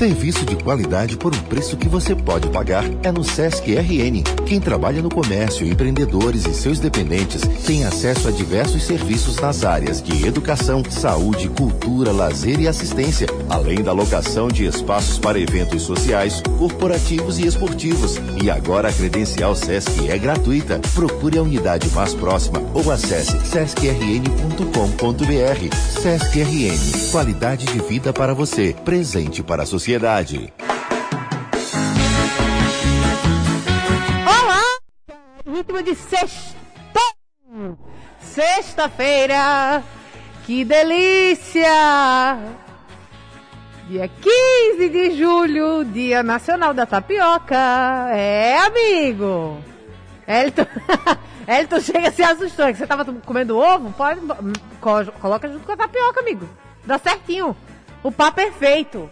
[0.00, 4.22] Serviço de qualidade por um preço que você pode pagar é no Sesc RN.
[4.46, 10.02] Quem trabalha no comércio, empreendedores e seus dependentes tem acesso a diversos serviços nas áreas
[10.02, 16.42] de educação, saúde, cultura, lazer e assistência, além da locação de espaços para eventos sociais,
[16.58, 18.16] corporativos e esportivos.
[18.42, 20.80] E agora a credencial Sesc é gratuita.
[20.94, 24.00] Procure a unidade mais próxima ou acesse sescrn.com.br.
[26.00, 29.89] Sesc RN, qualidade de vida para você, presente para a sociedade.
[34.26, 34.62] Olá!
[35.46, 36.54] Ritmo de sexta!
[38.20, 39.82] Sexta-feira!
[40.46, 41.68] Que delícia!
[43.88, 47.56] Dia 15 de julho, Dia Nacional da Tapioca.
[48.12, 49.58] É, amigo!
[50.28, 50.66] Elton,
[51.48, 52.66] Elton chega se assustou.
[52.66, 53.92] É que você tava comendo ovo?
[53.92, 54.20] Pode,
[54.80, 56.48] co- coloca junto com a tapioca, amigo.
[56.84, 57.56] Dá certinho.
[58.04, 59.10] O papo perfeito.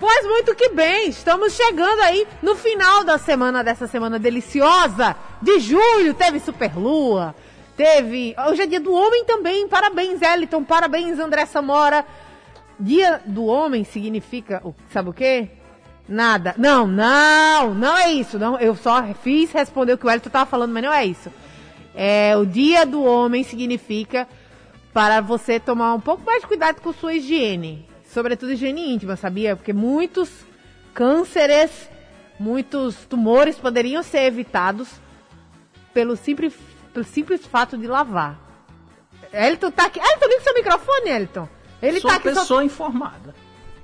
[0.00, 5.60] Pois muito que bem, estamos chegando aí no final da semana, dessa semana deliciosa de
[5.60, 6.14] julho.
[6.14, 7.34] Teve Superlua,
[7.76, 8.34] teve.
[8.48, 9.68] Hoje é dia do homem também.
[9.68, 10.64] Parabéns, Eliton.
[10.64, 12.06] Parabéns, André Samora.
[12.78, 14.62] Dia do homem significa.
[14.90, 15.50] Sabe o quê?
[16.08, 16.54] Nada.
[16.56, 18.38] Não, não, não é isso.
[18.38, 21.30] Não, eu só fiz responder o que o Elton estava falando, mas não é isso.
[21.94, 24.26] É, o dia do homem significa
[24.94, 27.89] para você tomar um pouco mais de cuidado com sua higiene.
[28.12, 29.54] Sobretudo higiene íntima, sabia?
[29.54, 30.28] Porque muitos
[30.92, 31.88] cânceres,
[32.38, 34.88] muitos tumores poderiam ser evitados
[35.94, 36.54] pelo simples,
[36.92, 38.36] pelo simples fato de lavar.
[39.32, 40.00] Elton tá aqui.
[40.00, 41.48] Elton, liga seu microfone, Elton.
[41.80, 43.34] Ele Sou tá aqui só pessoa informada.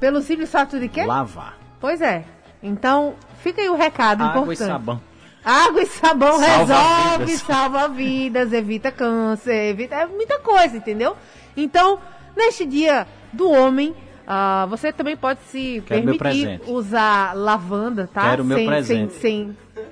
[0.01, 1.05] pelo simples fato de quê?
[1.05, 1.57] Lavar.
[1.81, 2.25] Pois é.
[2.61, 4.69] Então, fica aí o recado Água importante.
[4.69, 5.01] e sabão.
[5.45, 7.41] Água e sabão Salva resolve, vidas.
[7.47, 11.17] salva vidas, evita câncer, evita é muita coisa, entendeu?
[11.57, 12.01] Então,
[12.37, 13.95] neste dia do homem,
[14.27, 18.31] ah, você também pode se Quero permitir usar lavanda, tá?
[18.31, 19.13] Quero meu sem, presente.
[19.15, 19.87] Sem, sem-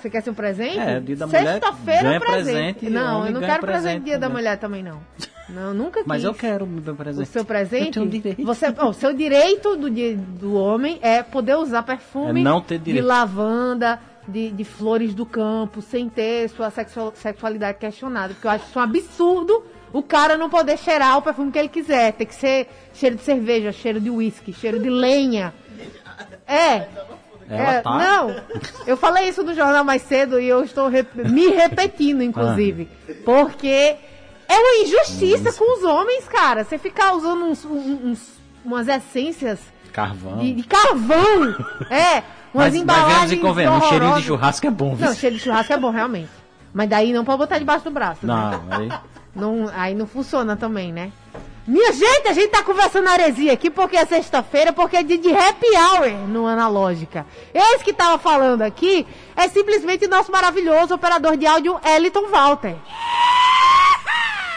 [0.00, 0.78] Você quer ser um presente?
[0.78, 2.44] É, dia da mulher, Sexta-feira é presente.
[2.80, 5.00] presente não, eu não quero presente presente dia da mulher também, não.
[5.48, 6.06] Não, nunca quis.
[6.08, 7.22] Mas eu quero o meu presente.
[7.28, 7.98] O seu presente?
[7.98, 8.44] Eu direito.
[8.44, 12.60] Você, ó, o seu direito do, dia do homem é poder usar perfume É não
[12.60, 13.98] ter de lavanda,
[14.28, 18.32] de, de flores do campo, sem ter sua sexual- sexualidade questionada.
[18.34, 21.68] Porque eu acho isso um absurdo o cara não poder cheirar o perfume que ele
[21.68, 22.12] quiser.
[22.12, 25.52] Tem que ser cheiro de cerveja, cheiro de uísque, cheiro de lenha.
[26.46, 26.86] É.
[27.52, 27.98] É, tá.
[27.98, 28.36] Não,
[28.86, 32.88] eu falei isso no jornal mais cedo e eu estou rep- me repetindo, inclusive.
[33.24, 33.96] Porque
[34.48, 36.62] é uma injustiça com os homens, cara.
[36.62, 38.28] Você ficar usando uns, uns-
[38.64, 39.58] umas essências
[39.92, 40.38] Carvão.
[40.38, 41.48] de, de carvão.
[41.90, 42.24] é, umas mas,
[42.54, 43.18] mas embalagens.
[43.18, 44.94] vemos e convenhamos, cheirinho de churrasco é bom.
[44.94, 45.06] viu?
[45.08, 46.30] Não, cheiro de churrasco é bom, realmente.
[46.72, 48.24] Mas daí não pode botar debaixo do braço.
[48.24, 48.32] né?
[48.32, 48.88] Não, aí...
[49.34, 51.12] Não, aí não funciona também, né?
[51.66, 55.32] Minha gente, a gente tá conversando heresia aqui porque é sexta-feira, porque é dia de
[55.32, 57.24] happy hour no Analógica.
[57.54, 62.74] Esse que tava falando aqui é simplesmente nosso maravilhoso operador de áudio, Eliton Walter.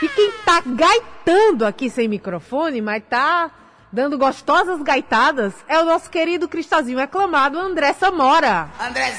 [0.01, 3.51] E quem tá gaitando aqui sem microfone, mas tá
[3.93, 8.67] dando gostosas gaitadas, é o nosso querido cristalzinho aclamado André Samora.
[8.81, 9.13] André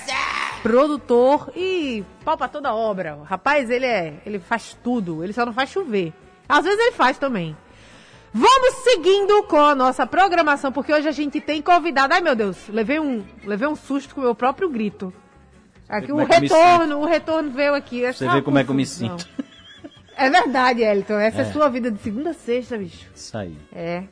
[0.65, 3.21] Produtor e pau pra toda obra.
[3.25, 4.15] Rapaz, ele é.
[4.27, 6.13] Ele faz tudo, ele só não faz chover.
[6.49, 7.57] Às vezes ele faz também.
[8.33, 12.13] Vamos seguindo com a nossa programação, porque hoje a gente tem convidado.
[12.13, 15.13] Ai meu Deus, levei um, levei um susto com o meu próprio grito.
[15.89, 18.01] Aqui o é retorno, o retorno veio aqui.
[18.13, 19.29] Você vê como é que eu me sinto.
[20.17, 21.19] É verdade, Elton.
[21.19, 21.53] Essa é, É.
[21.53, 23.09] sua vida de segunda a sexta, bicho.
[23.15, 23.57] Isso aí.
[23.73, 24.05] É.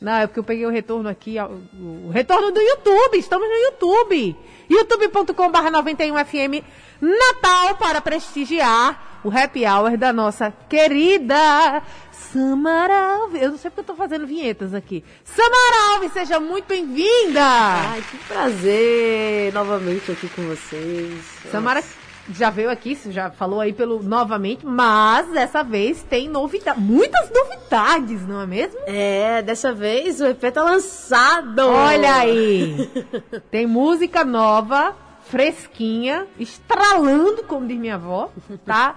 [0.00, 1.36] Não, é porque eu peguei o retorno aqui,
[1.80, 3.16] o retorno do YouTube.
[3.18, 4.36] Estamos no YouTube.
[4.68, 6.62] youtube.com.br 91FM
[7.00, 13.42] Natal para prestigiar o happy hour da nossa querida Samara Alves.
[13.42, 15.02] Eu não sei porque eu tô fazendo vinhetas aqui.
[15.24, 17.42] Samara Alves, seja muito bem-vinda!
[17.42, 21.24] Ai, que prazer novamente aqui com vocês.
[21.50, 21.82] Samara
[22.30, 28.26] já veio aqui, já falou aí pelo novamente, mas dessa vez tem novidade, muitas novidades,
[28.26, 28.78] não é mesmo?
[28.86, 31.60] É, dessa vez o EP tá lançado.
[31.60, 32.90] Olha aí!
[33.50, 38.30] Tem música nova, fresquinha, estralando, como diz minha avó,
[38.64, 38.96] tá?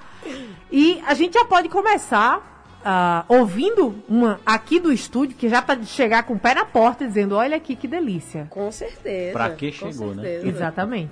[0.72, 2.50] E a gente já pode começar
[2.84, 6.66] ah, ouvindo uma aqui do estúdio, que já tá de chegar com o pé na
[6.66, 8.48] porta, dizendo: olha aqui que delícia.
[8.50, 9.34] Com certeza.
[9.34, 10.24] Pra que chegou, né?
[10.24, 10.48] certeza.
[10.48, 11.12] Exatamente.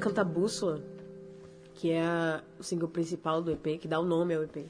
[0.00, 0.80] Canta Bússola,
[1.74, 4.64] que é a- o single principal do EP, que dá o nome ao EP.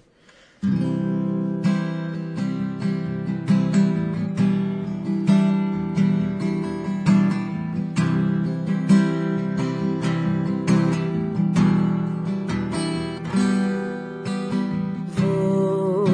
[15.16, 16.06] Vou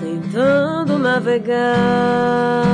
[0.00, 2.71] tentando navegar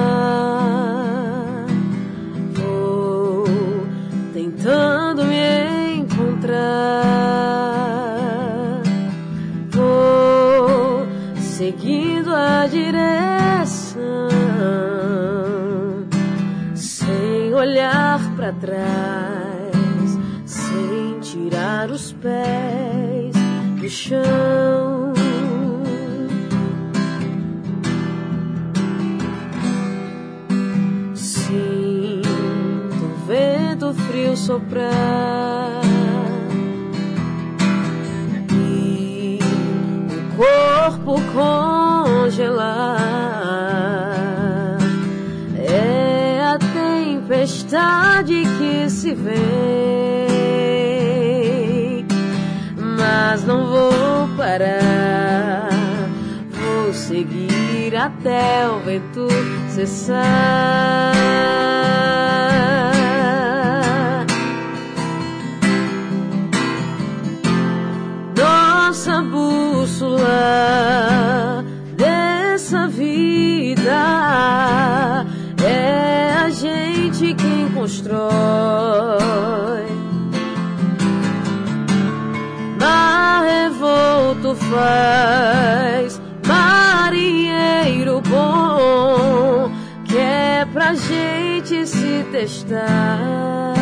[84.88, 89.70] faz marinheiro bom
[90.04, 93.74] que é pra gente se testar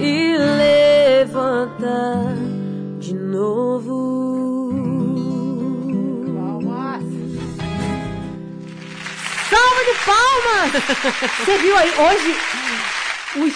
[0.00, 0.36] e
[1.18, 2.34] levantar
[3.00, 3.96] de novo.
[6.36, 7.04] Palmas!
[9.50, 10.70] Salva de palmas!
[11.44, 12.55] Você viu aí, hoje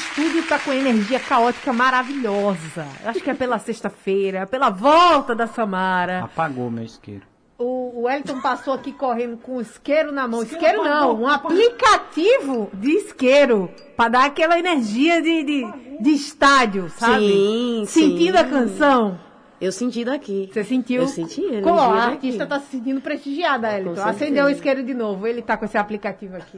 [0.00, 2.87] estúdio tá com energia caótica maravilhosa.
[3.05, 6.25] Acho que é pela sexta-feira, pela volta da Samara.
[6.25, 7.23] Apagou meu isqueiro.
[7.58, 10.43] O, o Wellington passou aqui correndo com o isqueiro na mão.
[10.43, 11.50] Isqueiro Isqueiro não, apagou, um apagou.
[11.58, 13.70] aplicativo de isqueiro.
[13.97, 15.67] Pra dar aquela energia de, de,
[16.00, 17.29] de estádio, sabe?
[17.29, 18.43] Sim, Sentindo sim.
[18.43, 19.20] a canção.
[19.61, 20.49] Eu senti daqui.
[20.53, 21.03] Você sentiu?
[21.03, 24.01] Eu senti a Como a artista tá se sentindo prestigiada, Elton.
[24.03, 25.27] Acendeu o isqueiro de novo.
[25.27, 26.57] Ele tá com esse aplicativo aqui.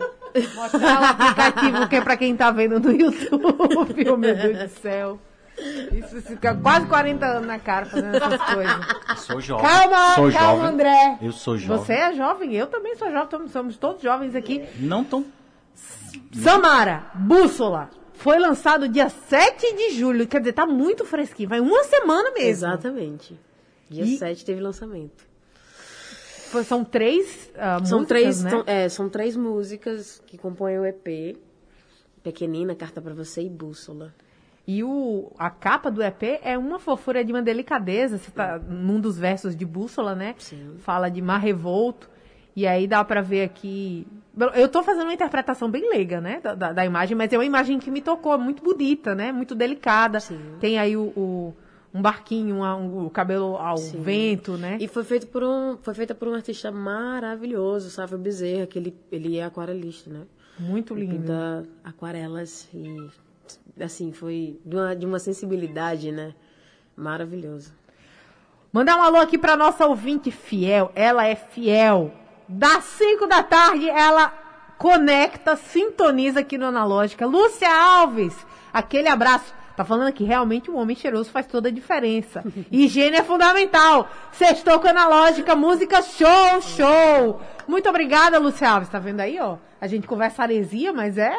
[0.54, 3.44] Mostrar o aplicativo que é pra quem tá vendo no YouTube.
[4.08, 5.18] Oh, meu Deus do céu.
[5.92, 8.76] Isso fica quase 40 anos na cara fazendo essas coisas.
[9.08, 9.66] Eu sou jovem.
[9.66, 10.66] Calma, sou calma, jovem.
[10.74, 11.18] André.
[11.20, 11.76] Eu sou jovem.
[11.84, 14.64] Você é jovem, eu também sou jovem, somos- somos todos jovens aqui.
[14.78, 15.24] Não tão.
[16.32, 17.90] Samara, Bússola,
[18.22, 22.48] foi lançado dia 7 de julho, quer dizer, tá muito fresquinho, vai uma semana mesmo.
[22.50, 23.38] Exatamente.
[23.90, 25.24] Dia E- 7 teve lançamento.
[26.50, 28.50] Foi- São três ah, São músicas, três, né?
[28.50, 31.36] tão- é, são três músicas que compõem o EP.
[32.22, 34.14] Pequenina, Carta pra Você e Bússola.
[34.66, 38.18] E o, a capa do EP é uma fofura de uma delicadeza.
[38.18, 40.36] Você tá num dos versos de Bússola, né?
[40.38, 40.76] Sim.
[40.78, 42.08] Fala de mar revolto.
[42.54, 44.06] E aí dá pra ver aqui.
[44.54, 46.40] Eu tô fazendo uma interpretação bem leiga, né?
[46.42, 49.30] Da, da- da imagem, mas é uma imagem que me tocou, muito bonita, né?
[49.30, 50.20] Muito delicada.
[50.20, 50.40] Sim.
[50.58, 51.54] Tem aí o, o-
[51.92, 54.00] um barquinho, uma- um- o cabelo ao Sim.
[54.00, 54.78] vento, né?
[54.80, 58.96] E foi, feito por um, foi feita por um artista maravilhoso, Sávio Bezerra, que ele,
[59.10, 60.22] ele é aquarelista, né?
[60.58, 61.14] Muito lindo.
[61.16, 63.10] Pinta aquarelas e,
[63.82, 66.34] assim, foi de uma, de uma sensibilidade, né?
[66.96, 67.72] Maravilhoso.
[68.72, 70.90] Mandar um alô aqui pra nossa ouvinte fiel.
[70.94, 72.12] Ela é fiel.
[72.54, 74.32] Das 5 da tarde, ela
[74.76, 77.24] conecta, sintoniza aqui no Analógica.
[77.24, 78.34] Lúcia Alves,
[78.72, 79.54] aquele abraço.
[79.74, 82.44] Tá falando que realmente um homem cheiroso faz toda a diferença.
[82.70, 84.06] Higiene é fundamental.
[84.32, 87.40] Sextou com Analógica, música show, show.
[87.66, 88.90] Muito obrigada, Lúcia Alves.
[88.90, 89.56] Tá vendo aí, ó?
[89.80, 91.34] A gente conversa heresia, mas é,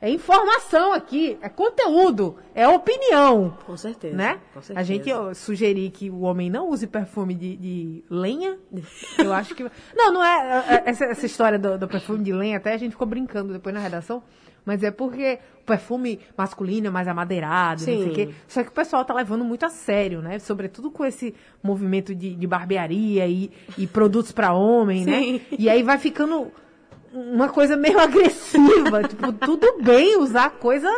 [0.00, 1.38] é informação aqui.
[1.40, 2.36] É conteúdo.
[2.54, 4.16] É opinião Com certeza.
[4.16, 4.38] né?
[4.52, 4.78] Com certeza.
[4.80, 8.58] A gente sugerir que o homem não use perfume de, de lenha.
[9.18, 9.64] Eu acho que.
[9.94, 10.64] Não, não é.
[10.68, 13.74] é, Essa, essa história do, do perfume de lenha, até a gente ficou brincando depois
[13.74, 14.22] na redação.
[14.64, 18.10] Mas é porque o perfume masculino é mais amadeirado, não sei o Sim.
[18.10, 18.34] quê.
[18.48, 20.40] Só que o pessoal tá levando muito a sério, né?
[20.40, 23.48] Sobretudo com esse movimento de, de barbearia e,
[23.78, 25.10] e produtos para homem, Sim.
[25.10, 25.40] né?
[25.56, 26.50] E aí vai ficando
[27.16, 29.02] uma coisa meio agressiva.
[29.08, 30.90] tipo, tudo bem usar coisa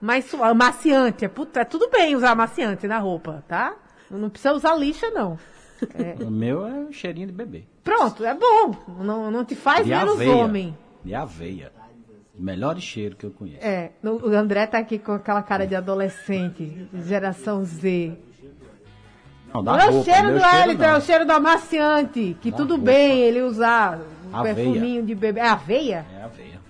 [0.00, 1.24] mais suave, amaciante.
[1.24, 3.74] É, é tudo bem usar amaciante na roupa, tá?
[4.10, 5.38] Não precisa usar lixa, não.
[6.24, 7.64] O meu é um cheirinho de bebê.
[7.82, 8.74] Pronto, é bom.
[9.00, 10.36] Não, não te faz De menos aveia.
[10.36, 10.78] homem.
[11.04, 11.72] De aveia.
[12.38, 13.64] O melhor cheiro que eu conheço.
[13.64, 18.16] É, o André tá aqui com aquela cara de adolescente, geração Z.
[19.52, 22.36] Não, da é o roupa, cheiro do Elton, é o cheiro do amaciante.
[22.40, 22.86] Que Da tudo roupa.
[22.90, 23.98] bem ele usar
[24.32, 24.54] um Aveia.
[24.54, 25.40] perfuminho de bebê.
[25.40, 26.06] É aveia?
[26.18, 26.60] É aveia.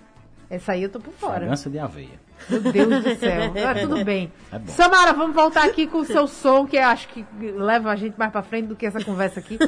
[0.49, 1.37] Essa aí eu tô por fora.
[1.37, 2.21] Fragrância de aveia.
[2.49, 3.53] Meu Deus do céu.
[3.67, 4.31] Ah, tudo bem.
[4.51, 4.59] É.
[4.67, 8.17] Samara, vamos voltar aqui com o seu som, que eu acho que leva a gente
[8.17, 9.57] mais pra frente do que essa conversa aqui.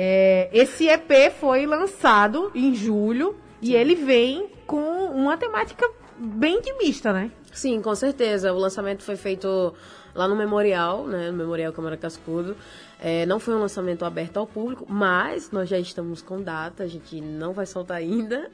[0.00, 5.84] É, esse EP foi lançado em julho e ele vem com uma temática
[6.16, 7.32] bem intimista, né?
[7.52, 8.52] Sim, com certeza.
[8.52, 9.74] O lançamento foi feito
[10.18, 11.30] lá no Memorial, né?
[11.30, 12.56] No Memorial Câmara Cascudo.
[13.00, 16.86] É, não foi um lançamento aberto ao público, mas nós já estamos com data, a
[16.88, 18.50] gente não vai soltar ainda,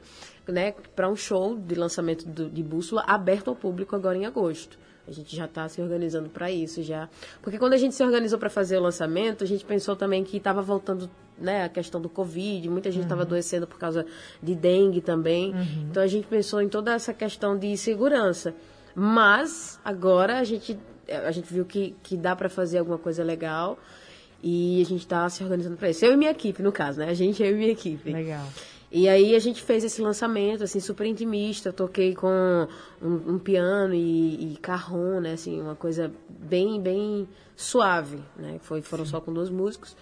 [0.47, 0.73] né?
[0.95, 4.77] Para um show de lançamento do, de bússola aberto ao público agora em agosto.
[5.07, 7.09] A gente já está se organizando para isso já.
[7.41, 10.37] Porque quando a gente se organizou para fazer o lançamento, a gente pensou também que
[10.37, 13.27] estava voltando né, a questão do Covid, muita gente estava uhum.
[13.27, 14.05] adoecendo por causa
[14.41, 15.51] de dengue também.
[15.53, 15.87] Uhum.
[15.89, 18.53] Então a gente pensou em toda essa questão de segurança.
[18.95, 23.77] Mas agora a gente, a gente viu que, que dá para fazer alguma coisa legal
[24.43, 26.05] e a gente está se organizando para isso.
[26.05, 27.09] Eu e minha equipe, no caso, né?
[27.09, 28.11] A gente, eu e minha equipe.
[28.11, 28.47] Legal.
[28.91, 31.69] E aí a gente fez esse lançamento, assim, super intimista.
[31.69, 32.67] Eu toquei com
[33.01, 35.33] um, um piano e, e carrom, né?
[35.33, 38.57] Assim, uma coisa bem, bem suave, né?
[38.61, 39.97] Foi, foram só com dois músicos.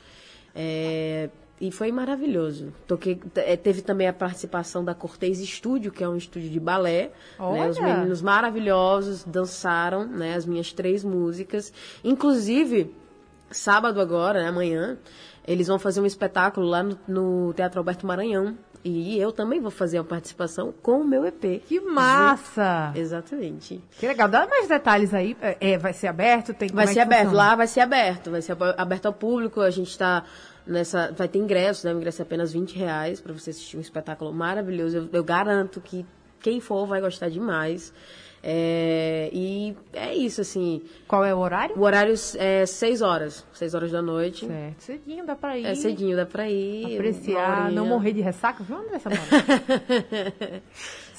[0.54, 1.30] É,
[1.62, 2.74] e foi maravilhoso.
[2.88, 7.12] Toquei, é, teve também a participação da Cortez Estúdio, que é um estúdio de balé.
[7.40, 7.70] Né?
[7.70, 11.72] Os meninos maravilhosos dançaram né, as minhas três músicas.
[12.04, 12.94] Inclusive,
[13.52, 14.98] sábado agora, né, amanhã,
[15.48, 18.58] eles vão fazer um espetáculo lá no, no Teatro Alberto Maranhão.
[18.84, 21.64] E eu também vou fazer a participação com o meu EP.
[21.66, 22.92] Que massa!
[22.94, 23.82] Exatamente.
[23.98, 24.28] Que legal.
[24.28, 25.38] Dá mais detalhes aí.
[25.42, 26.54] É, é vai ser aberto?
[26.54, 27.30] Tem, vai é ser é aberto.
[27.30, 27.50] Funciona?
[27.50, 28.32] Lá vai ser aberto.
[28.32, 29.62] Vai ser aberto ao público.
[29.62, 30.26] A gente está
[30.66, 31.12] nessa...
[31.12, 31.94] Vai ter ingresso, né?
[31.94, 34.98] O ingresso é apenas 20 reais para você assistir um espetáculo maravilhoso.
[34.98, 36.06] Eu, eu garanto que
[36.42, 37.94] quem for vai gostar demais.
[38.46, 40.82] É, e é isso, assim.
[41.08, 41.78] Qual é o horário?
[41.78, 43.48] O horário é 6 horas.
[43.54, 44.46] 6 horas da noite.
[44.46, 44.82] Certo.
[44.82, 45.66] Cedinho dá pra ir.
[45.66, 46.96] É cedinho, dá pra ir.
[46.96, 48.62] Apreciar, não morrer de ressaca.
[48.62, 49.22] Viu, André Samara?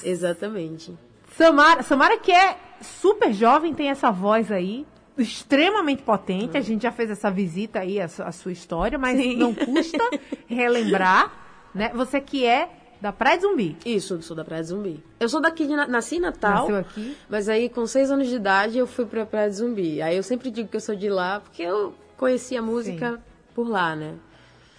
[0.04, 0.94] Exatamente.
[1.30, 4.86] Samara, Samara, que é super jovem, tem essa voz aí
[5.18, 6.56] extremamente potente.
[6.56, 9.36] A gente já fez essa visita aí, a, a sua história, mas Sim.
[9.36, 10.04] não custa
[10.46, 11.32] relembrar,
[11.74, 11.90] né?
[11.94, 13.76] Você que é da Praia de Zumbi?
[13.84, 15.04] Isso, sou da Praia de Zumbi.
[15.20, 16.62] Eu sou daqui, de, nasci em Natal.
[16.62, 17.16] Nasceu aqui?
[17.28, 20.00] Mas aí, com seis anos de idade, eu fui pra Praia de Zumbi.
[20.00, 23.18] Aí eu sempre digo que eu sou de lá, porque eu conheci a música Sim.
[23.54, 24.14] por lá, né?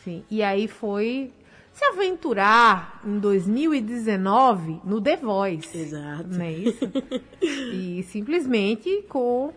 [0.03, 0.23] Sim.
[0.29, 1.31] E aí foi
[1.71, 5.77] se aventurar em 2019 no The Voice.
[5.77, 6.27] Exato.
[6.29, 6.91] Não é isso?
[7.43, 9.53] e simplesmente com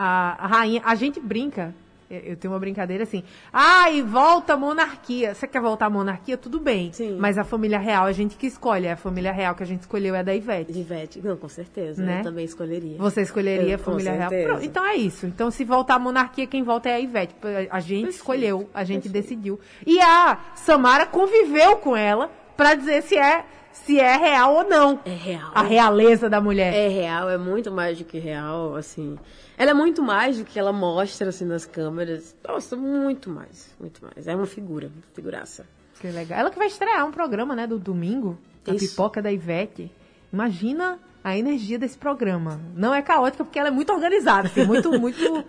[0.00, 0.82] a, a rainha.
[0.84, 1.74] A gente brinca
[2.10, 3.22] eu tenho uma brincadeira assim.
[3.52, 5.32] Ah, e volta a monarquia.
[5.32, 6.36] Você quer voltar à monarquia?
[6.36, 6.92] Tudo bem.
[6.92, 7.16] Sim.
[7.16, 8.88] Mas a família real a gente que escolhe.
[8.88, 10.76] A família real que a gente escolheu é da Ivete.
[10.76, 12.02] Ivete, não, com certeza.
[12.02, 12.18] Né?
[12.18, 12.98] Eu também escolheria.
[12.98, 14.30] Você escolheria eu, a família real?
[14.30, 15.24] Pronto, então é isso.
[15.24, 17.32] Então se voltar à monarquia, quem volta é a Ivete.
[17.70, 18.08] A gente Perfeito.
[18.08, 19.12] escolheu, a gente Perfeito.
[19.12, 19.60] decidiu.
[19.86, 24.98] E a Samara conviveu com ela para dizer se é se é real ou não.
[25.04, 25.52] É real.
[25.54, 26.74] A realeza da mulher.
[26.74, 29.16] É real, é muito mais do que real, assim.
[29.60, 32.34] Ela é muito mais do que ela mostra assim nas câmeras.
[32.42, 34.26] Nossa, muito mais, muito mais.
[34.26, 35.66] É uma figura, figuraça.
[36.00, 36.40] Que legal.
[36.40, 39.92] Ela que vai estrear um programa, né, do domingo, a pipoca da Ivete.
[40.32, 42.58] Imagina a energia desse programa.
[42.74, 45.44] Não é caótica porque ela é muito organizada, tem muito, muito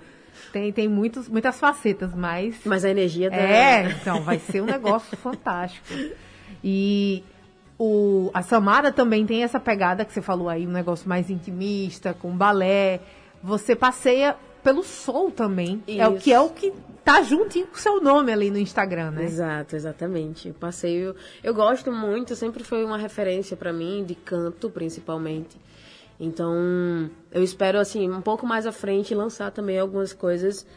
[0.51, 2.59] tem, tem muitos, muitas facetas, mas.
[2.65, 3.41] Mas a energia dela.
[3.41, 5.87] É, então, vai ser um negócio fantástico.
[6.61, 7.23] E
[7.79, 12.13] o, a Samara também tem essa pegada que você falou aí, um negócio mais intimista,
[12.13, 12.99] com balé
[13.43, 15.83] você passeia pelo sol também.
[15.87, 16.01] Isso.
[16.01, 19.11] É o que é o que tá juntinho com o seu nome ali no Instagram,
[19.11, 19.23] né?
[19.23, 20.49] Exato, exatamente.
[20.49, 25.59] O passeio, eu gosto muito, sempre foi uma referência para mim de canto, principalmente.
[26.19, 30.67] Então, eu espero assim, um pouco mais à frente lançar também algumas coisas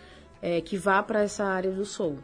[0.40, 2.18] é, que vá para essa área do soul.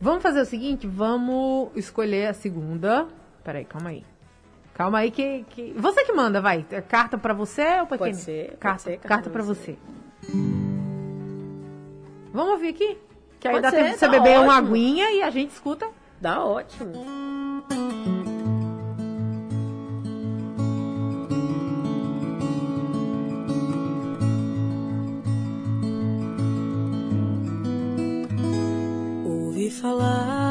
[0.00, 3.08] Vamos fazer o seguinte, vamos escolher a segunda.
[3.42, 4.04] Peraí, calma aí.
[4.74, 5.72] Calma aí que, que...
[5.76, 6.66] Você que manda, vai.
[6.70, 8.06] É carta para você ou para quem?
[8.08, 8.56] Pode ser.
[8.58, 9.78] Carta, pode ser, carta para você.
[10.22, 10.34] você.
[12.32, 12.98] Vamos ouvir aqui?
[13.38, 14.42] Que aí pode dá ser, tempo de você beber ótimo.
[14.42, 15.88] uma aguinha e a gente escuta.
[16.20, 16.92] Dá ótimo.
[29.24, 30.43] Ouvi falar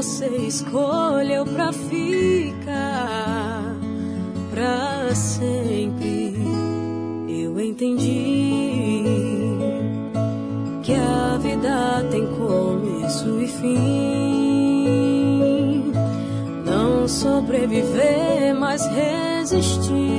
[0.00, 3.74] você escolheu pra ficar
[4.48, 6.36] pra sempre.
[7.28, 9.02] Eu entendi
[10.84, 13.72] que a vida tem começo e fim.
[16.64, 20.17] Não sobreviver, mas resistir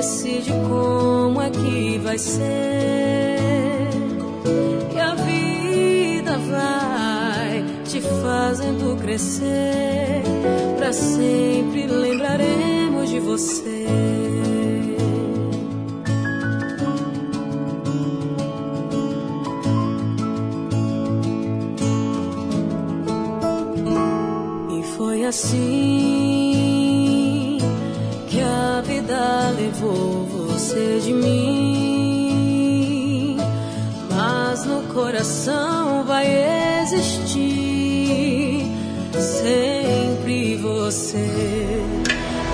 [0.00, 3.90] decide como é que vai ser.
[4.94, 10.22] E a vida vai te fazendo crescer
[10.78, 13.86] Pra sempre lembraremos de você.
[24.78, 26.09] E foi assim
[35.20, 36.26] coração vai
[36.82, 38.64] existir
[39.20, 41.82] sempre você.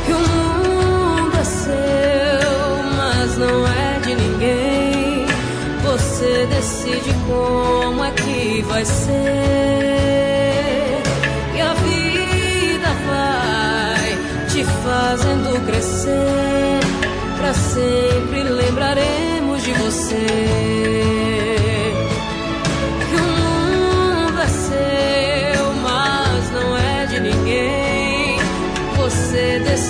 [0.04, 5.26] Que o mundo é seu, mas não é de ninguém.
[5.84, 9.12] Você decide como é que vai ser.
[11.54, 14.18] E a vida vai
[14.48, 16.80] te fazendo crescer.
[17.36, 21.35] Pra sempre lembraremos de você.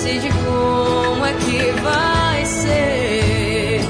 [0.07, 3.81] Decide como é que vai ser.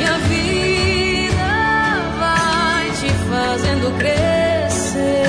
[0.00, 1.52] E a vida
[2.18, 5.28] vai te fazendo crescer.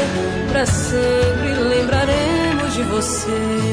[0.52, 3.66] Pra sempre lembraremos de você.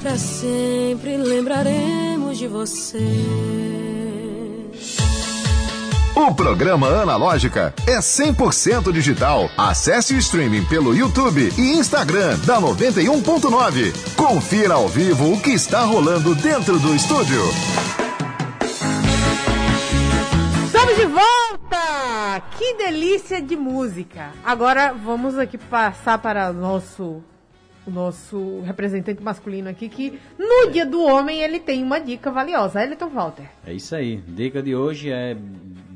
[0.00, 3.69] Pra sempre lembraremos de você.
[6.20, 9.48] O programa Analógica é 100% digital.
[9.56, 14.14] Acesse o streaming pelo YouTube e Instagram da 91.9.
[14.16, 17.40] Confira ao vivo o que está rolando dentro do estúdio.
[20.66, 22.42] Estamos de volta!
[22.58, 24.32] Que delícia de música!
[24.44, 27.24] Agora vamos aqui passar para o nosso,
[27.86, 32.84] o nosso representante masculino aqui, que no dia do homem ele tem uma dica valiosa.
[32.84, 33.48] Elton Walter.
[33.66, 34.18] É isso aí.
[34.28, 35.34] Dica de hoje é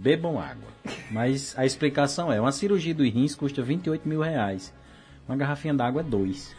[0.05, 0.69] bebam água.
[1.11, 4.71] Mas a explicação é, uma cirurgia dos rins custa 28 mil reais.
[5.27, 6.55] Uma garrafinha d'água é dois.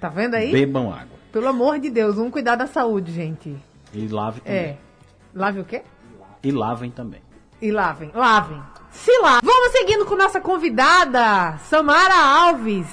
[0.00, 0.52] Tá vendo aí?
[0.52, 1.18] Bebam água.
[1.32, 3.56] Pelo amor de Deus, vamos cuidar da saúde, gente.
[3.92, 4.60] E lavem também.
[4.60, 4.78] É.
[5.34, 5.82] Lave o quê?
[6.40, 7.20] E lavem também.
[7.60, 8.62] E lavem, lavem.
[8.92, 9.40] Se lá.
[9.42, 12.86] Vamos seguindo com nossa convidada, Samara Alves.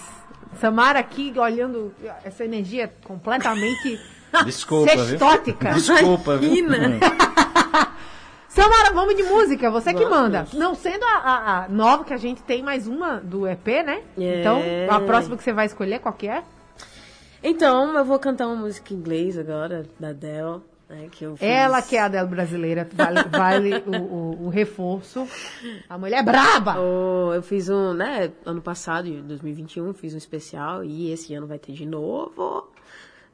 [0.60, 1.94] Samara aqui olhando
[2.24, 4.00] essa energia completamente
[4.44, 5.06] Desculpa, viu?
[5.06, 5.74] sextótica.
[5.74, 6.52] Desculpa, viu?
[8.56, 10.18] Samara, vamos de música, você que Vamos.
[10.18, 10.48] manda.
[10.54, 14.02] Não sendo a, a- a nova que a gente tem mais uma do EP, né?
[14.18, 14.40] É.
[14.40, 16.42] Então, a próxima que você vai escolher, qual que é?
[17.44, 20.62] Então, eu vou cantar uma música em inglês agora, da Adele.
[20.88, 21.26] Né, que.
[21.42, 25.28] Ela que é a Adele brasileira, vale, vale o, o- o reforço.
[25.90, 26.76] A mulher é braba!
[26.80, 31.46] Oh, eu fiz um, né, ano passado, em 2021, fiz um especial e esse ano
[31.48, 32.70] vai ter de novo,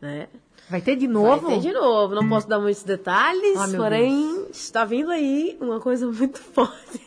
[0.02, 0.28] né?
[0.72, 1.48] Vai ter de novo?
[1.48, 5.82] Vai ter de novo, não posso dar muitos detalhes, meu porém está vindo aí uma
[5.82, 7.02] coisa muito forte.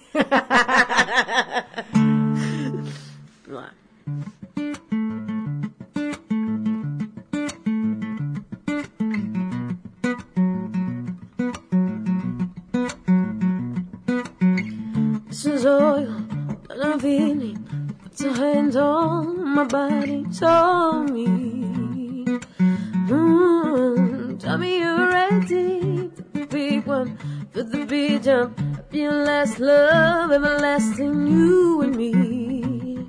[3.46, 3.70] Vamos lá.
[15.64, 16.26] Oil
[16.68, 17.58] that I'm feeling.
[19.54, 21.63] My body, told me.
[23.06, 27.18] Mm, tell me you're ready the big one,
[27.52, 28.58] for the big jump.
[28.92, 33.06] Your last love, everlasting, you and me.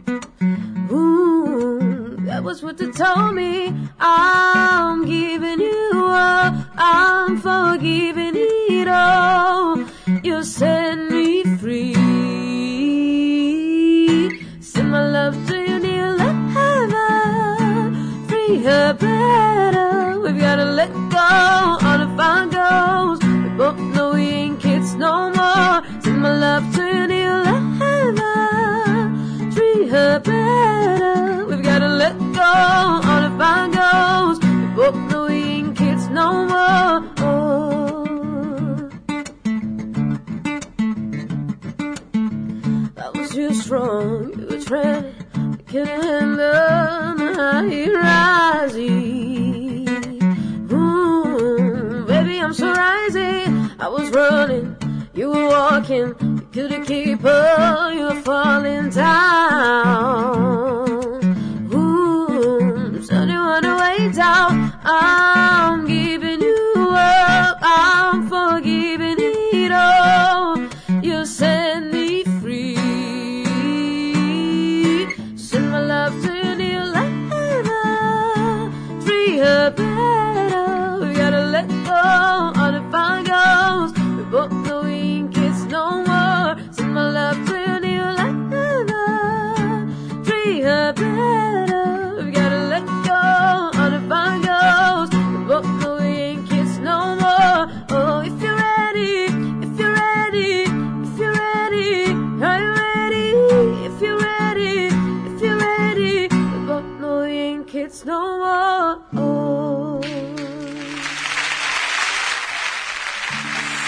[0.91, 3.73] Ooh, that was what they told me.
[3.97, 9.81] I'm giving you up, I'm forgiving it all.
[10.23, 10.84] You set
[50.71, 53.69] Ooh, baby, I'm so rising.
[53.77, 54.77] I was running,
[55.13, 60.34] you were walking, you couldn't keep up, you were falling down.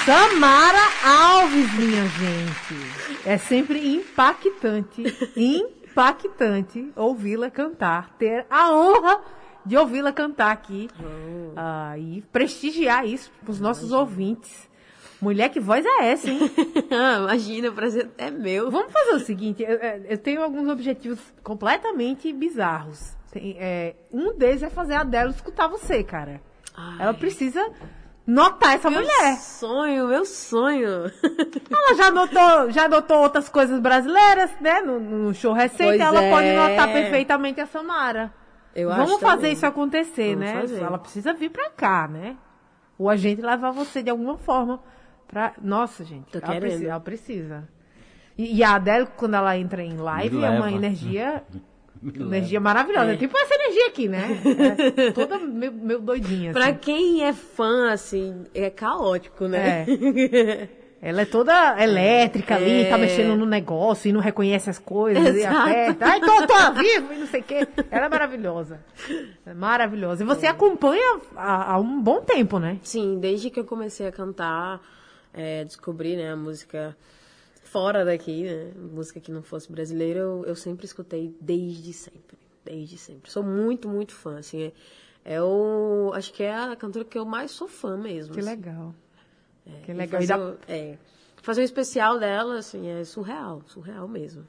[0.07, 3.27] Samara Alves, minha gente.
[3.27, 5.03] É sempre impactante,
[5.35, 9.19] impactante ouvi-la cantar, ter a honra
[9.65, 10.89] de ouvi-la cantar aqui
[11.57, 14.69] ah, e prestigiar isso para os nossos ouvintes.
[15.21, 16.39] Mulher, que voz é essa, hein?
[16.89, 18.71] Ah, Imagina, o prazer é meu.
[18.71, 23.13] Vamos fazer o seguinte, eu, eu tenho alguns objetivos completamente bizarros.
[23.29, 26.39] Tem, é, um deles é fazer a dela escutar você, cara.
[26.73, 27.01] Ai.
[27.01, 27.61] Ela precisa
[28.27, 29.37] notar essa Meu mulher.
[29.37, 31.09] sonho, meu sonho.
[31.71, 34.81] Ela já notou, já notou outras coisas brasileiras, né?
[34.81, 36.29] No, no show recente, Pois ela é.
[36.29, 38.33] pode notar perfeitamente a Samara.
[38.75, 39.53] Eu Vamos acho fazer também.
[39.53, 40.61] isso acontecer, Vamos né?
[40.61, 40.83] fazer.
[40.83, 42.35] Ela precisa vir pra cá, né?
[42.99, 44.79] Ou a gente levar você de alguma forma
[45.27, 45.53] pra.
[45.61, 46.31] Nossa, gente.
[46.31, 46.61] Tô ela, querendo.
[46.61, 47.69] precisa, ela precisa.
[48.37, 51.43] E, e a Adele, quando ela entra em live, Me é uma energia.
[52.15, 53.13] Energia maravilhosa.
[53.13, 53.17] É.
[53.17, 54.27] tipo essa energia aqui, né?
[54.97, 56.51] É toda meio, meio doidinha.
[56.53, 56.77] Pra assim.
[56.81, 59.85] quem é fã, assim, é caótico, né?
[60.99, 62.89] Ela é toda elétrica ali, É.
[62.89, 65.57] tá mexendo no negócio e não reconhece as coisas e Exato.
[65.69, 66.05] aperta.
[66.05, 67.67] Ai, tô, tô vivo e não sei o quê.
[67.91, 68.79] Ela é maravilhosa.
[69.45, 70.23] É maravilhosa.
[70.23, 72.79] E você acompanha há, há um bom tempo, né?
[72.81, 74.81] Sim, desde que eu comecei a cantar,
[75.33, 76.97] é, descobri, né, a música
[77.67, 82.97] fora daqui, né, música que não fosse brasileira, eu, eu sempre escutei desde sempre, desde
[82.97, 83.29] sempre.
[83.31, 84.71] Sou muito, muito fã, assim, é,
[85.25, 88.33] é o, acho que é a cantora que eu mais sou fã mesmo.
[88.33, 88.49] Que assim.
[88.49, 88.95] legal.
[89.83, 90.21] que E legal.
[90.21, 90.97] Fazer, dá- é,
[91.41, 94.47] fazer um especial dela, assim, é surreal, surreal mesmo.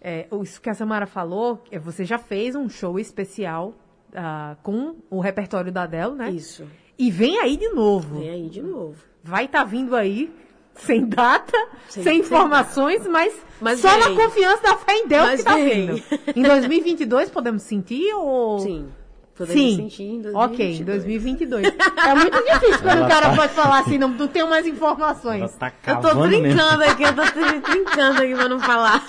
[0.00, 3.74] é, isso que a Samara falou, é, você já fez um show especial
[4.14, 6.30] ah, com o repertório da Adele, né?
[6.30, 6.66] Isso.
[6.98, 8.18] E vem aí de novo.
[8.18, 9.02] Vem aí de novo.
[9.24, 10.32] Vai estar vindo aí,
[10.74, 11.56] sem data,
[11.88, 14.00] sem, Sem- sem informações, mas, Mas só vem.
[14.16, 15.86] na confiança da fé em Deus Mas que tá vem.
[15.94, 16.02] vindo.
[16.36, 18.58] Em 2022 podemos sentir ou...
[18.60, 18.88] Sim.
[19.34, 19.76] Podemos Sim.
[19.76, 21.62] sentir em Ok, em 2022.
[21.62, 22.06] 2022.
[22.06, 24.66] É muito difícil quando Ela o cara tá- pode falar assim, não, não tenho mais
[24.66, 25.54] informações.
[25.56, 26.42] tá Eu tô cavando mesmo.
[26.42, 27.22] brincando aqui, eu tô
[27.72, 29.04] brincando aqui pra não falar.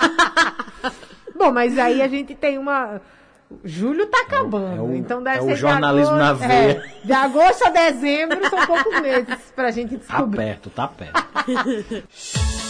[1.35, 3.01] Bom, mas aí a gente tem uma...
[3.63, 6.71] Julho tá acabando, é o- então deve é o ser de jornalismo na agosto- veia.
[6.71, 10.37] é, de agosto a dezembro são poucos meses pra gente Tá descobrir.
[10.37, 11.23] perto, tá perto.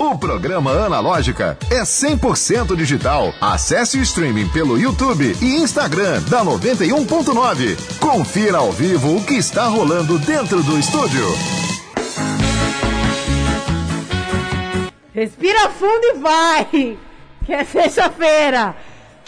[0.00, 3.34] O programa Analógica é 100% digital.
[3.38, 7.76] Acesse o streaming pelo YouTube e Instagram da 91.9.
[8.00, 11.26] Confira ao vivo o que está rolando dentro do estúdio.
[15.12, 16.98] Respira fundo e vai!
[17.44, 18.74] Que é sexta-feira!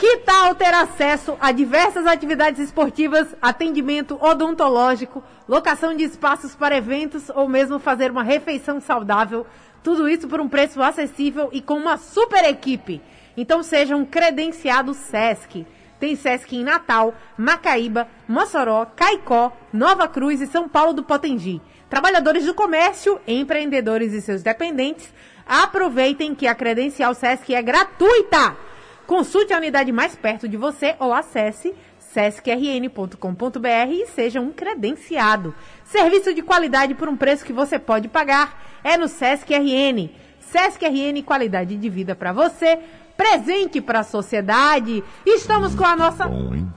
[0.03, 7.31] Que tal ter acesso a diversas atividades esportivas, atendimento odontológico, locação de espaços para eventos
[7.31, 9.47] ou mesmo fazer uma refeição saudável?
[9.81, 13.01] Tudo isso por um preço acessível e com uma super equipe.
[13.37, 15.65] Então seja um credenciado SESC.
[16.01, 21.63] Tem SESC em Natal, Macaíba, Mossoró, Caicó, Nova Cruz e São Paulo do Potengi.
[21.89, 25.15] Trabalhadores do comércio, empreendedores e seus dependentes,
[25.47, 28.72] aproveitem que a credencial SESC é gratuita.
[29.13, 35.55] Consulte a unidade mais perto de você ou acesse sescrn.com.br e seja um credenciado.
[35.85, 40.09] Serviço de qualidade por um preço que você pode pagar é no Sesc RN.
[40.41, 42.79] Sesc RN, qualidade de vida para você,
[43.15, 45.05] presente para a sociedade.
[45.27, 46.73] Estamos com a nossa Bom, hein?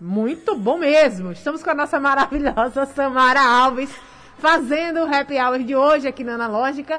[0.00, 1.32] muito bom mesmo.
[1.32, 3.94] Estamos com a nossa maravilhosa Samara Alves
[4.38, 6.98] fazendo o happy hour de hoje aqui na Analógica.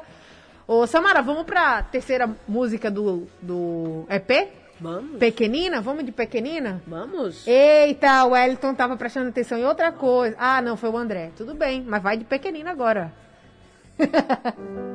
[0.64, 4.65] Ô, Samara, vamos pra terceira música do, do EP?
[4.80, 5.18] Vamos?
[5.18, 5.80] Pequenina?
[5.80, 6.82] Vamos de pequenina?
[6.86, 7.46] Vamos?
[7.46, 10.36] Eita, o Wellington tava prestando atenção em outra coisa.
[10.38, 11.30] Ah, não, foi o André.
[11.36, 13.12] Tudo bem, mas vai de pequenina agora.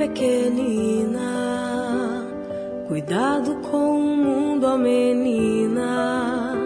[0.00, 1.59] Pequenina,
[2.90, 6.56] cuidado com o mundo, ó menina.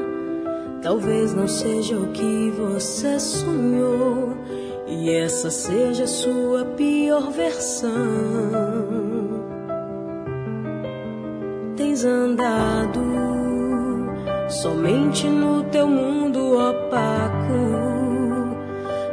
[0.80, 4.32] Talvez não seja o que você sonhou,
[4.86, 7.92] e essa seja a sua pior versão.
[11.76, 13.02] Tens andado
[14.48, 17.84] somente no teu mundo opaco.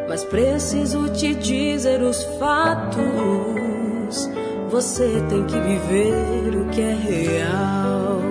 [0.08, 3.02] Mas preciso te dizer os fatos.
[4.72, 8.22] Você tem que viver o que é real.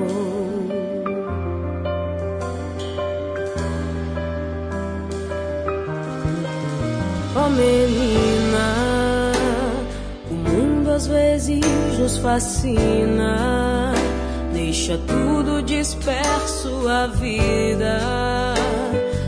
[7.36, 9.32] Oh menina,
[10.30, 11.60] o mundo às vezes
[11.98, 13.92] nos fascina.
[14.54, 18.00] Deixa tudo disperso a vida.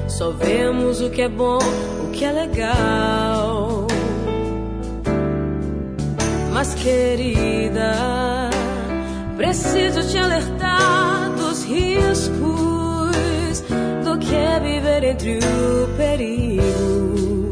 [0.08, 1.58] Só vemos o que é bom,
[2.04, 3.51] o que é legal.
[6.64, 8.48] Mas querida,
[9.36, 13.10] preciso te alertar dos riscos
[14.04, 17.50] do que é viver entre o perigo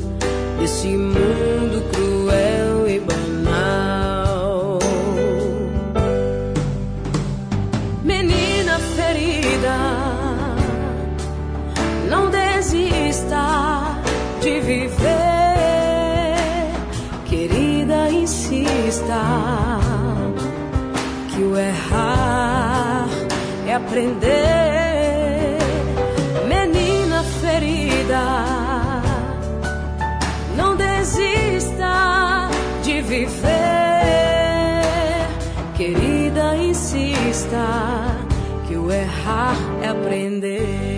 [0.61, 1.70] desse mundo
[23.91, 25.59] aprender.
[26.47, 28.23] Menina ferida,
[30.57, 32.49] não desista
[32.85, 33.51] de viver.
[35.77, 37.67] Querida, insista
[38.69, 40.90] que o errar é aprender.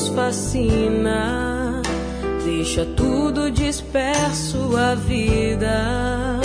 [0.00, 1.82] Nos fascina,
[2.42, 6.40] deixa tudo disperso a vida.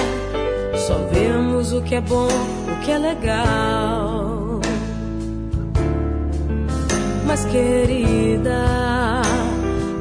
[0.87, 4.59] Só vemos o que é bom, o que é legal.
[7.25, 9.21] Mas querida,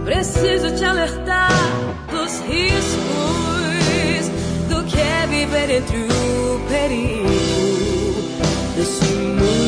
[0.05, 1.53] preciso te alertar
[2.11, 3.05] dos riscos
[4.69, 7.29] do que é viver entre o perigo
[8.77, 9.64] desse mundo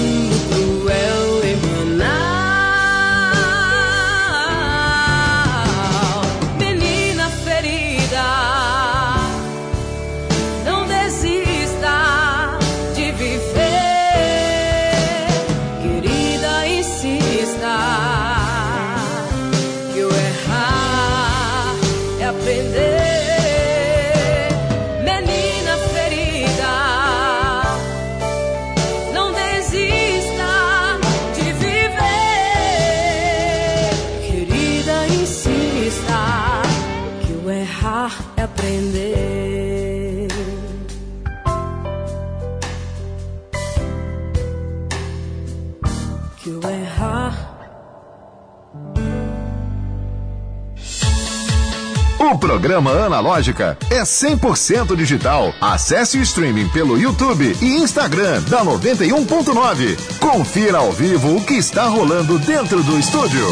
[52.56, 55.52] programa Analógica é 100% digital.
[55.60, 60.18] Acesse o streaming pelo YouTube e Instagram da 91.9.
[60.18, 63.44] Confira ao vivo o que está rolando dentro do estúdio.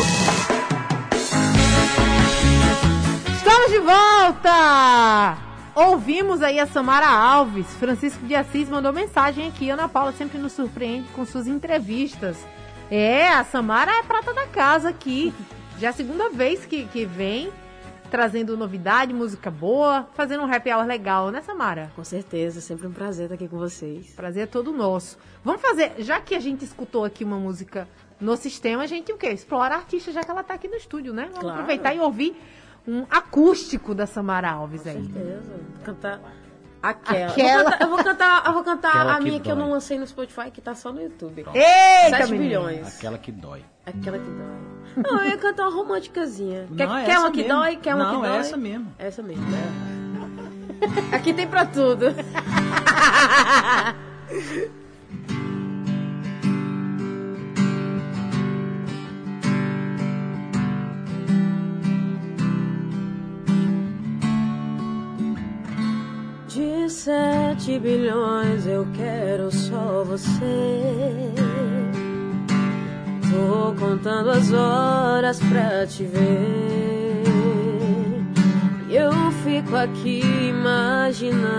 [3.36, 5.36] Estamos de volta!
[5.74, 7.66] Ouvimos aí a Samara Alves.
[7.78, 9.68] Francisco de Assis mandou mensagem aqui.
[9.68, 12.38] Ana Paula sempre nos surpreende com suas entrevistas.
[12.90, 15.34] É, a Samara é prata da casa aqui.
[15.78, 17.52] Já é a segunda vez que, que vem
[18.14, 21.90] trazendo novidade, música boa, fazendo um happy hour legal, né, Samara?
[21.96, 24.12] Com certeza, sempre um prazer estar aqui com vocês.
[24.14, 25.18] Prazer é todo nosso.
[25.42, 27.88] Vamos fazer, já que a gente escutou aqui uma música
[28.20, 29.30] no sistema, a gente o quê?
[29.30, 31.24] Explora a artista, já que ela tá aqui no estúdio, né?
[31.24, 31.54] Vamos Claro.
[31.56, 32.40] aproveitar e ouvir
[32.86, 35.02] um acústico da Samara Alves aí.
[35.12, 35.60] certeza.
[35.82, 36.20] Cantar
[36.90, 37.26] aquela.
[37.30, 37.76] Aquela.
[37.80, 39.64] Eu vou cantar, eu vou cantar, eu vou cantar a que minha que eu dói.
[39.64, 41.44] não lancei no Spotify, que tá só no YouTube.
[41.54, 42.38] Eita, 7 menino.
[42.44, 42.96] bilhões.
[42.96, 43.64] Aquela que dói.
[43.86, 45.02] Aquela que dói.
[45.10, 46.66] Não, eu ia cantar uma românticazinha.
[46.76, 47.52] Quer, Não, é quer essa uma que mesmo.
[47.54, 47.76] dói?
[47.76, 48.38] Quer uma Não, que é dói?
[48.38, 48.92] essa mesmo.
[48.98, 49.58] Essa mesmo, né?
[51.12, 52.06] Aqui tem pra tudo.
[67.04, 70.32] sete bilhões eu quero só você.
[73.30, 77.24] Tô contando as horas pra te ver.
[78.88, 79.12] E eu
[79.44, 81.58] fico aqui imaginando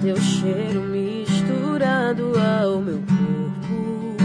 [0.00, 4.16] teu cheiro misturado ao meu corpo.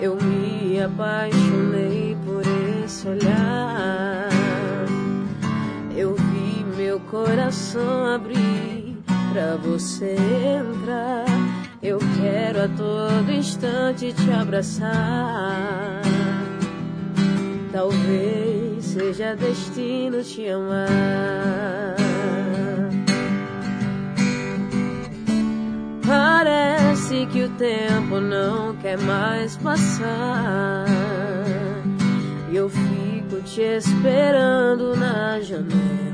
[0.00, 2.42] Eu me apaixonei por
[2.82, 4.21] esse olhar.
[7.12, 8.96] Coração abrir
[9.30, 11.26] pra você entrar.
[11.82, 16.00] Eu quero a todo instante te abraçar.
[17.70, 21.96] Talvez seja destino te amar.
[26.06, 30.86] Parece que o tempo não quer mais passar.
[32.50, 36.11] E eu fico te esperando na janela.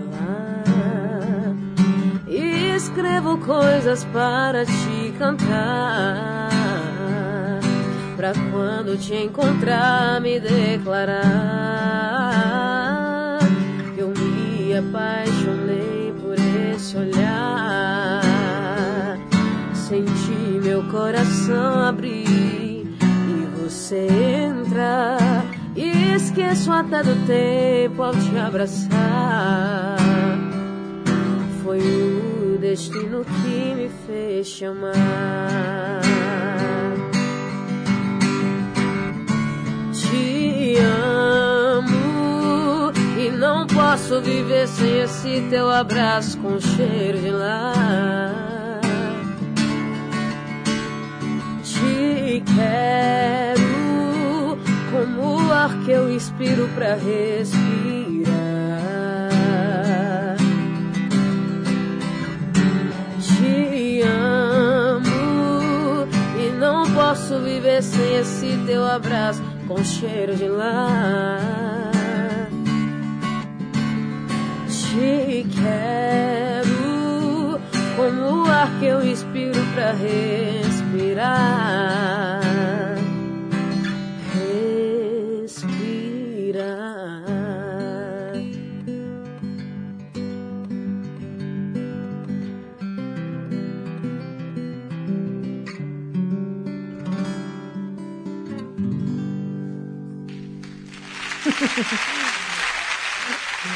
[2.99, 6.49] Escrevo coisas para te cantar.
[8.17, 11.23] Pra quando te encontrar me declarar
[13.97, 16.35] eu me apaixonei por
[16.75, 18.21] esse olhar.
[19.73, 25.45] Senti meu coração abrir e você entrar.
[25.77, 29.97] E esqueço até do tempo ao te abraçar.
[31.63, 36.01] Foi o destino que me fez chamar.
[39.93, 48.81] Te amo e não posso viver sem esse teu abraço com cheiro de lar.
[51.63, 54.59] Te quero
[54.91, 58.08] como o ar que eu inspiro pra respirar.
[68.21, 71.41] Esse teu abraço com cheiro de lar.
[74.67, 77.61] Te quero
[77.97, 79.93] como o ar que eu inspiro respirar.
[79.93, 81.98] Respirar.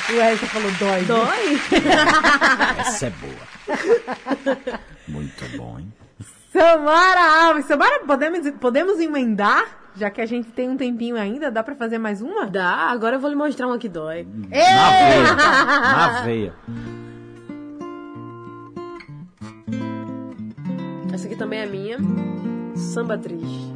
[0.09, 1.03] O Elton falou dói.
[1.03, 1.61] Dói?
[2.81, 3.33] Essa é boa.
[5.09, 5.93] Muito bom, hein?
[6.53, 7.67] Samara Alves.
[7.67, 9.65] Samara, podemos, podemos emendar?
[9.95, 12.47] Já que a gente tem um tempinho ainda, dá pra fazer mais uma?
[12.47, 14.27] Dá, agora eu vou lhe mostrar uma que dói.
[14.49, 15.35] Na veia.
[15.35, 16.55] Na veia.
[21.13, 21.99] Essa aqui também é minha.
[22.75, 23.73] Samba triste.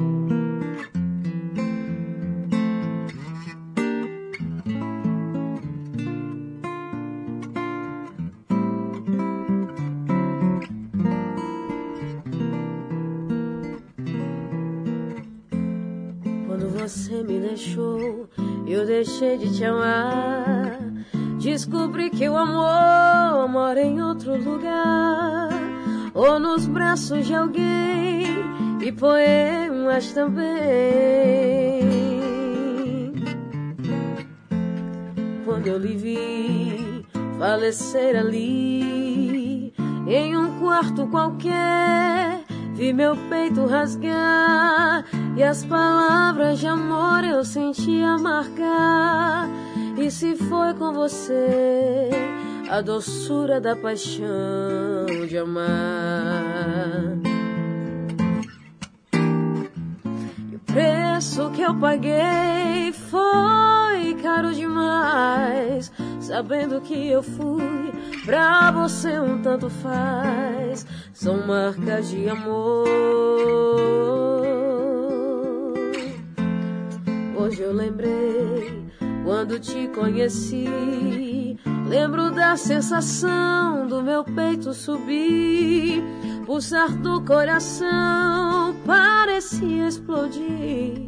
[19.56, 20.78] Te amar.
[21.38, 25.48] Descobri que o amor mora em outro lugar,
[26.12, 28.26] ou nos braços de alguém,
[28.82, 30.46] e poemas também.
[35.44, 37.06] Quando eu lhe vi
[37.38, 39.72] falecer ali,
[40.06, 45.04] em um quarto qualquer, vi meu peito rasgar
[45.36, 49.48] e as palavras de amor eu sentia marcar.
[49.98, 52.10] E se foi com você
[52.70, 54.26] a doçura da paixão
[55.28, 55.66] de amar.
[60.50, 67.92] E o preço que eu paguei foi caro demais, sabendo que eu fui
[68.24, 70.86] pra você um tanto faz.
[71.12, 74.15] São marcas de amor.
[77.46, 78.84] Hoje eu lembrei
[79.24, 81.56] quando te conheci.
[81.88, 86.02] Lembro da sensação do meu peito subir,
[86.44, 91.06] pulsar do coração parecia explodir.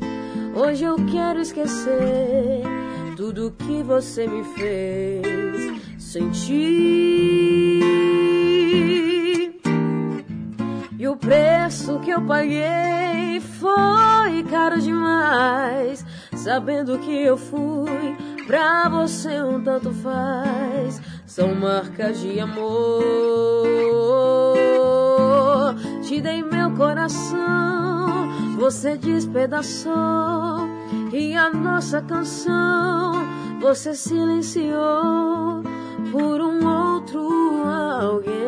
[0.55, 2.63] Hoje eu quero esquecer
[3.17, 6.69] tudo que você me fez sentir.
[10.97, 13.89] E o preço que eu paguei foi
[14.51, 16.05] caro demais,
[16.39, 18.17] sabendo que eu fui
[18.47, 21.03] pra você um tanto faz.
[21.27, 23.05] São marcas de amor.
[26.03, 30.69] Te dei meu coração, você despedaçou.
[31.13, 33.13] E a nossa canção
[33.61, 35.63] você silenciou
[36.13, 37.29] por um outro
[37.65, 38.39] alguém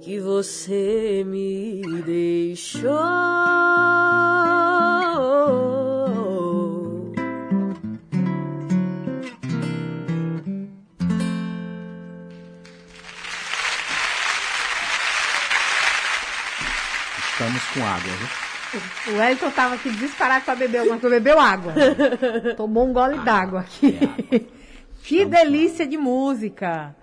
[0.00, 2.88] que você me deixou.
[17.38, 19.14] Estamos com água, viu?
[19.14, 21.20] O Elton tava aqui disparado pra beber alguma coisa.
[21.20, 21.72] Bebeu água.
[22.56, 23.96] Tomou um gole d'água aqui.
[23.96, 24.48] é água.
[25.04, 26.96] que delícia de música.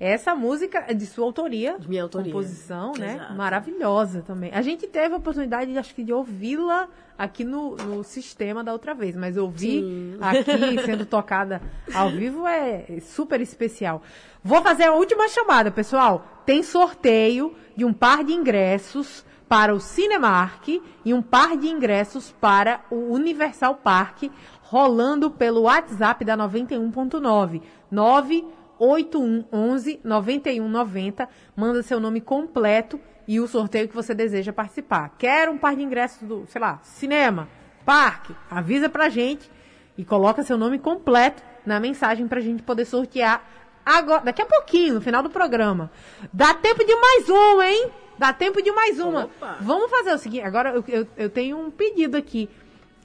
[0.00, 1.76] Essa música é de sua autoria.
[1.78, 2.32] De minha autoria.
[2.32, 3.16] Composição, né?
[3.16, 3.34] Exato.
[3.34, 4.50] Maravilhosa também.
[4.54, 6.88] A gente teve a oportunidade, acho que, de ouvi-la
[7.18, 10.16] aqui no, no sistema da outra vez, mas ouvir Sim.
[10.18, 11.60] aqui sendo tocada
[11.92, 14.02] ao vivo é super especial.
[14.42, 16.42] Vou fazer a última chamada, pessoal.
[16.46, 22.34] Tem sorteio de um par de ingressos para o Cinemark e um par de ingressos
[22.40, 24.30] para o Universal Park,
[24.62, 27.60] rolando pelo WhatsApp da 91.9.
[27.90, 31.28] 98111 9190.
[31.54, 32.98] Manda seu nome completo
[33.28, 35.10] e o sorteio que você deseja participar.
[35.18, 37.46] Quer um par de ingressos do, sei lá, cinema,
[37.84, 38.34] parque?
[38.50, 39.50] Avisa pra gente
[39.98, 43.44] e coloca seu nome completo na mensagem pra gente poder sortear
[43.84, 45.90] agora, daqui a pouquinho, no final do programa.
[46.32, 47.92] Dá tempo de mais uma, hein?
[48.22, 49.24] Dá tempo de mais uma.
[49.24, 49.56] Opa.
[49.60, 52.48] Vamos fazer o seguinte, agora eu, eu, eu tenho um pedido aqui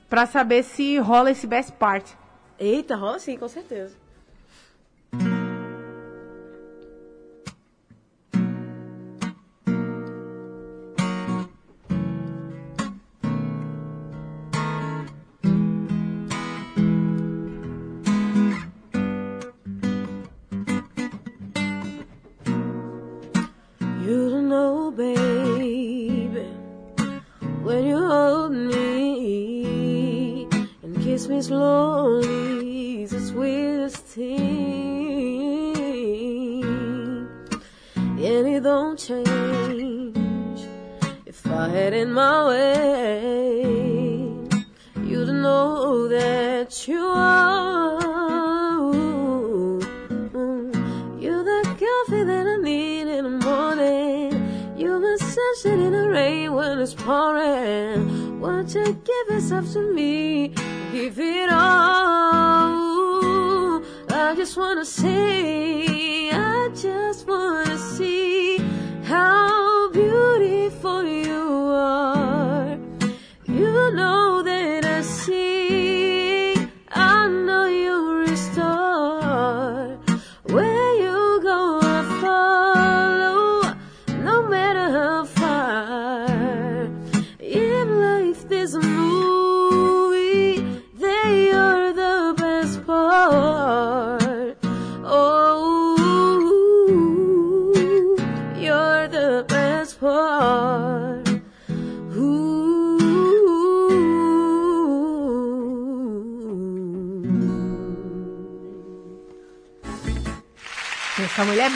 [0.08, 2.16] pra saber se rola esse best part.
[2.60, 3.96] Eita, rola sim, com certeza.
[59.50, 60.50] Yourself to me?
[60.92, 62.76] Give it all.
[64.10, 65.87] I just wanna see.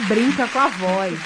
[0.08, 1.18] Brinca com a voz.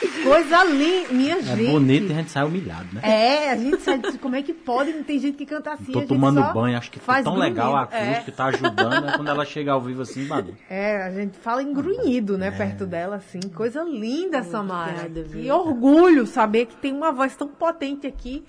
[0.00, 1.70] Que Coisa linda, minha É gente.
[1.70, 3.00] bonito e a gente sai humilhado, né?
[3.02, 5.90] É, a gente sabe como é que pode, não tem gente que canta assim.
[5.90, 8.10] Tô tomando banho, acho que foi faz tão legal a grunhido.
[8.10, 8.92] acústica, tá ajudando.
[9.06, 10.56] aí quando ela chega ao vivo assim, mano.
[10.70, 13.40] É, é, a gente fala em grunhido, né, perto dela, assim.
[13.52, 14.90] Coisa linda, Samara.
[14.92, 15.54] Obrigada, Que viu?
[15.54, 18.44] orgulho saber que tem uma voz tão potente aqui.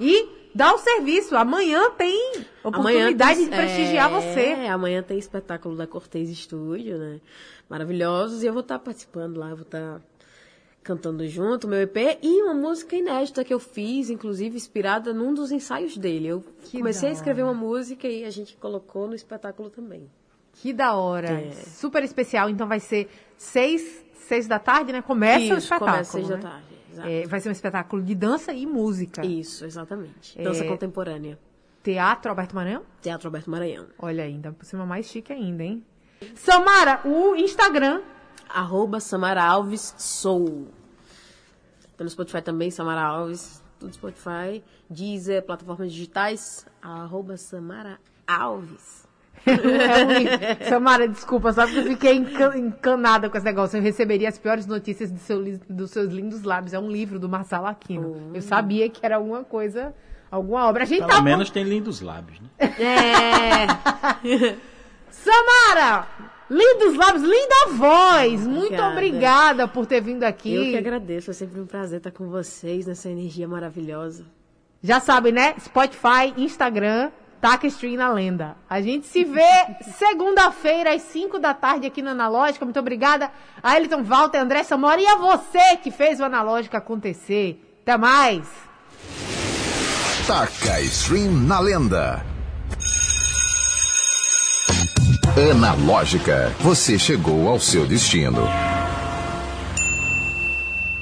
[0.00, 1.36] E dá o serviço.
[1.36, 4.46] Amanhã tem oportunidade tem- de prestigiar é, você.
[4.68, 7.20] Amanhã tem espetáculo da Cortez Estúdio, né?
[7.68, 8.42] Maravilhosos.
[8.42, 10.00] E eu vou estar participando lá, vou estar
[10.82, 15.50] cantando junto, meu EP, e uma música inédita que eu fiz, inclusive inspirada num dos
[15.50, 16.28] ensaios dele.
[16.28, 20.10] Eu Que comecei a da escrever uma música e a gente colocou no espetáculo também.
[20.52, 21.30] Que da hora.
[21.30, 21.50] É.
[21.52, 22.50] Super especial.
[22.50, 25.00] Então vai ser seis, seis da tarde, né?
[25.00, 25.90] Começa o Isso, espetáculo.
[25.90, 26.42] começa seis da né?
[26.42, 26.73] tarde.
[27.02, 29.24] É, vai ser um espetáculo de dança e música.
[29.24, 30.40] Isso, exatamente.
[30.40, 30.68] Dança É.
[30.68, 31.38] contemporânea.
[31.82, 32.82] Teatro Alberto Maranhão?
[33.02, 33.86] Teatro Alberto Maranhão.
[33.98, 35.84] Olha ainda, por cima mais chique ainda, hein?
[36.34, 38.00] Samara, o Instagram.
[38.48, 40.68] Arroba Samara Alves Sou.
[41.96, 43.62] Tá no Spotify também, Samara Alves.
[43.78, 44.62] Tudo Spotify.
[44.88, 46.66] Deezer, plataformas digitais.
[46.80, 49.03] Arroba Samara Alves.
[49.46, 50.64] É.
[50.68, 53.76] Samara, desculpa, só porque eu fiquei encan- encanada com esse negócio.
[53.76, 56.72] Eu receberia as piores notícias do seu dos seus lindos lábios.
[56.72, 58.30] É um livro do Marcelo Aquino.
[58.34, 59.94] Eu sabia que era alguma coisa,
[60.30, 60.82] alguma obra.
[60.84, 62.48] A gente Pelo tá menos tem lindos lábios, né?
[62.58, 64.54] É.
[65.10, 66.06] Samara!
[66.50, 68.46] Lindos lábios, linda voz!
[68.46, 68.92] Muito Obrigada.
[68.92, 70.54] obrigada por ter vindo aqui.
[70.54, 71.30] Eu que agradeço.
[71.30, 74.24] É sempre um prazer estar com vocês nessa energia maravilhosa.
[74.82, 75.54] Já sabem, né?
[75.58, 77.10] Spotify, Instagram,
[77.44, 78.56] Taca Stream na Lenda.
[78.70, 79.66] A gente se vê
[79.98, 82.64] segunda-feira às 5 da tarde aqui no Analógica.
[82.64, 83.30] Muito obrigada
[83.62, 87.62] a Elton Walter, André Samora e a você que fez o Analógica acontecer.
[87.82, 88.48] Até mais!
[90.26, 92.24] Taca Stream na Lenda.
[95.52, 98.48] Analógica, você chegou ao seu destino.